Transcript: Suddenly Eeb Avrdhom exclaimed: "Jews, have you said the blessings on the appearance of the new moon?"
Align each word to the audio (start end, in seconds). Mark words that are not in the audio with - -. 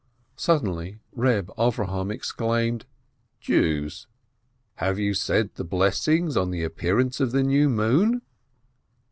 Suddenly 0.35 0.97
Eeb 1.15 1.55
Avrdhom 1.59 2.11
exclaimed: 2.11 2.87
"Jews, 3.39 4.07
have 4.77 4.97
you 4.97 5.13
said 5.13 5.53
the 5.53 5.63
blessings 5.63 6.35
on 6.35 6.49
the 6.49 6.63
appearance 6.63 7.19
of 7.19 7.33
the 7.33 7.43
new 7.43 7.69
moon?" 7.69 8.23